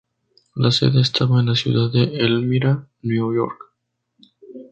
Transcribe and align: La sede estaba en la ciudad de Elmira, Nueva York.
La 0.55 0.71
sede 0.71 0.99
estaba 0.99 1.41
en 1.41 1.45
la 1.45 1.55
ciudad 1.55 1.91
de 1.91 2.01
Elmira, 2.17 2.87
Nueva 3.03 3.35
York. 3.35 3.61